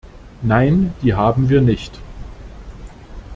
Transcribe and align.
Nein, 0.41 0.95
die 1.03 1.13
haben 1.13 1.47
wir 1.49 1.61
nicht. 1.61 1.99